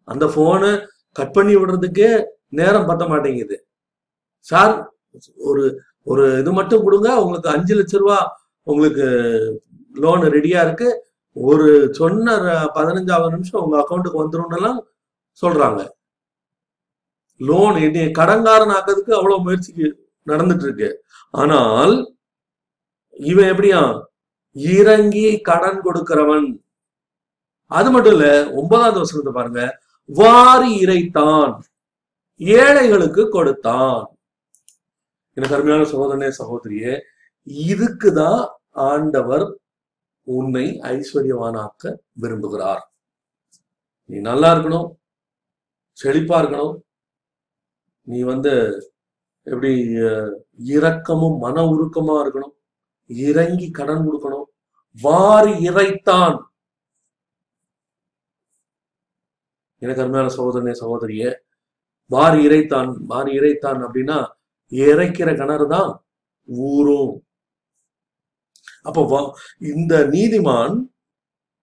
அந்த 0.05 0.27
போனை 0.35 0.87
கட் 1.13 1.33
பண்ணி 1.33 1.57
விடுறதுக்கே 1.57 2.25
நேரம் 2.49 2.89
பத்த 2.89 3.09
மாட்டேங்குது. 3.09 3.67
சார் 4.39 4.95
ஒரு 5.37 5.83
ஒரு 6.03 6.39
இது 6.39 6.53
மட்டும் 6.53 6.83
கொடுங்க. 6.83 7.23
உங்களுக்கு 7.23 7.49
அஞ்சு 7.49 7.75
லட்ச 7.75 7.97
ரூபா 7.99 8.37
உங்களுக்கு 8.63 9.07
லோன் 9.95 10.21
ரெடியா 10.21 10.61
இருக்கு. 10.67 10.89
ஒரு 11.37 11.95
சொன்ன 11.95 12.37
பதினஞ்சாவது 12.75 13.31
நிமிஷம் 13.31 13.63
உங்க 13.63 13.77
அக்கௌண்ட்டுக்கு 13.81 14.23
வந்துரும்னெல்லாம் 14.23 14.81
சொல்றாங்க. 15.43 15.81
லோன் 17.41 17.77
என்னைய 17.77 18.09
கடன்காரன் 18.19 18.75
ஆக்கிறதுக்கு 18.77 19.13
அவ்வளவு 19.19 19.43
முயற்சிக்கு 19.43 19.87
நடந்துட்டு 20.27 20.63
இருக்கு 20.63 21.05
ஆனால் 21.31 21.95
இவன் 23.11 23.45
எப்படியா? 23.45 23.81
இறங்கி 24.57 25.41
கடன் 25.41 25.81
கொடுக்கிறவன். 25.83 26.47
அது 27.71 27.91
மட்டும் 27.91 28.13
இல்ல 28.13 28.27
ஒன்பதாவது 28.53 28.99
வசனத்தை 28.99 29.33
பாருங்க. 29.33 29.63
வாரி 30.09 30.71
இறைத்தான். 30.85 31.53
ஏழைகளுக்கு 32.41 33.29
கொடுத்தான். 33.29 33.99
எனக்கு 35.37 35.57
அருமையான 35.57 35.87
சகோதரனே 35.93 36.31
சகோதரியே 36.39 36.93
இதுக்குதான் 37.71 38.43
ஆண்டவர் 38.71 39.47
உன்னை 40.25 40.81
ஐஸ்வர்யவானாக்க 40.81 41.97
விரும்புகிறார். 42.21 42.81
நீ 44.05 44.21
நல்லா 44.21 44.55
இருக்கணும். 44.55 44.97
செழிப்பா 46.03 46.37
இருக்கணும். 46.43 46.81
நீ 48.03 48.23
வந்து 48.23 48.83
எப்படி 49.43 49.83
இரக்கமும் 50.57 51.39
மன 51.39 51.63
உருக்கமா 51.63 52.17
இருக்கணும். 52.25 52.55
இறங்கி 53.07 53.71
கடன் 53.71 54.09
கொடுக்கணும். 54.09 54.45
வாரி 55.03 55.69
இறைத்தான். 55.69 56.43
எனக்கு 59.79 60.03
அருமையான 60.03 60.35
சகோதரனே 60.35 60.73
சகோதரிய 60.81 61.35
வாரி 62.07 62.47
இறைத்தான் 62.47 62.97
வாரி 62.99 63.39
இறைத்தான் 63.39 63.87
அப்படின்னா 63.87 64.27
இறைக்கிற 64.71 65.37
கிணறு 65.37 65.69
தான் 65.69 66.05
ஊரும். 66.45 67.24
அப்போ 68.85 69.03
வா- 69.03 69.65
இந்த 69.65 69.99
நீதிமான் 69.99 70.83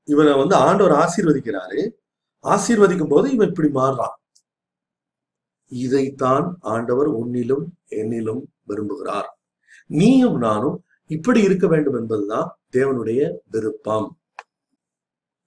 இவனை 0.03 0.34
வந்து 0.34 0.55
ஆண்டவர் 0.55 0.91
ஆசீர்வதிக்கிறாரு. 0.91 1.91
ஆசீர்வதிக்கும் 2.43 3.10
போது 3.10 3.31
இவன் 3.31 3.47
இப்படி 3.47 3.67
மாறுறான். 3.67 4.15
இதைத்தான் 5.67 6.57
ஆண்டவர் 6.60 7.10
உன்னிலும் 7.10 7.63
என்னிலும் 7.89 8.41
விரும்புகிறார். 8.67 9.27
நீயும் 9.88 10.38
நானும் 10.38 10.84
இப்படி 11.05 11.41
இருக்க 11.41 11.67
வேண்டும் 11.67 11.95
என்பதுதான் 11.95 12.60
தேவனுடைய 12.71 13.34
விருப்பம். 13.51 14.19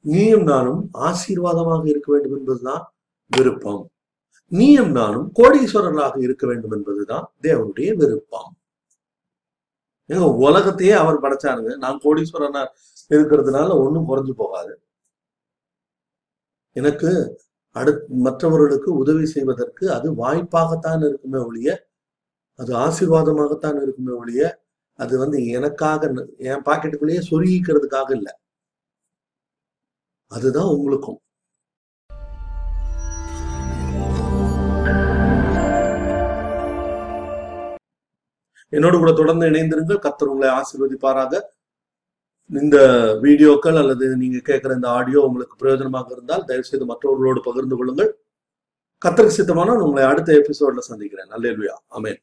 நீயும் 0.00 0.42
நானும் 0.42 0.90
ஆசீர்வாதமாக 0.92 1.88
இருக்க 1.88 2.12
வேண்டும் 2.12 2.38
என்பதுதான் 2.38 2.94
விருப்பம். 3.36 3.90
நீயும் 4.46 4.90
நானும் 4.90 5.32
கோடீஸ்வரர்களாக 5.34 6.22
இருக்க 6.22 6.46
வேண்டும் 6.46 6.72
என்பதுதான் 6.72 7.32
தேவனுடைய 7.42 7.94
விருப்பம். 7.94 8.56
ஏங்க 10.10 10.24
உலகத்தையே 10.40 10.94
அவர் 10.94 11.22
படைச்சாருங்க. 11.22 11.70
நான் 11.76 12.00
கோடீஸ்வரனா 12.04 12.62
இருக்கிறதுனால 13.10 13.68
ஒண்ணும் 13.80 14.08
குறைஞ்சு 14.08 14.34
போகாது. 14.36 14.74
எனக்கு 16.76 17.10
அடுத் 17.76 18.04
மற்றவர்களுக்கு 18.18 18.90
உதவி 18.96 19.26
செய்வதற்கு 19.26 19.84
அது 19.90 20.08
வாய்ப்பாகத்தான் 20.14 21.02
இருக்குமே 21.08 21.40
ஒழிய 21.44 21.70
அது 22.58 22.72
ஆசீர்வாதமாகத்தான் 22.78 23.78
இருக்குமே 23.82 24.14
ஒழிய 24.14 24.42
அது 24.98 25.14
வந்து 25.18 25.38
எனக்காக 25.52 26.02
என் 26.46 26.64
பாக்கெட்டுக்குள்ளேயே 26.66 27.22
சொருகிக்கிறதுக்காக 27.30 28.10
இல்ல. 28.12 28.28
அதுதான் 30.32 30.70
உங்களுக்கும். 30.74 31.18
என்னோடு 38.68 38.96
கூட 38.98 39.12
தொடர்ந்து 39.12 39.48
இணைந்திருங்கள். 39.50 40.00
கத்தர் 40.06 40.32
உங்களை 40.32 40.50
ஆசீர்வதிப்பாராக. 40.58 41.40
இந்த 42.50 42.76
வீடியோக்கள் 43.22 43.78
அல்லது 43.82 44.06
நீங்க 44.16 44.38
கேட்கிற 44.48 44.74
இந்த 44.74 44.88
ஆடியோ 44.90 45.20
உங்களுக்கு 45.20 45.60
பிரயோஜனமாக 45.62 46.10
இருந்தால் 46.10 46.44
தயவு 46.48 46.68
செய்து 46.70 46.86
மற்றவர்களோடு 46.92 47.40
பகிர்ந்து 47.48 47.76
கொள்ளுங்கள். 47.76 48.10
கத்தருக்கு 49.04 49.38
சித்தமான 49.38 49.76
உங்களை 49.86 50.04
அடுத்த 50.10 50.32
எபிசோட்ல 50.40 50.84
சந்திக்கிறேன். 50.90 51.30
நல்லேலுயா 51.34 51.76
அமேன் 51.98 52.20